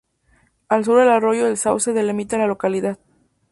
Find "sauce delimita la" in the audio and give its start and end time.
1.57-2.47